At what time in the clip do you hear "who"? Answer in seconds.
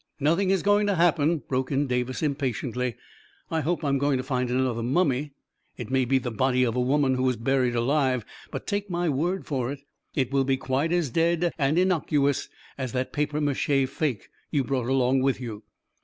7.13-7.21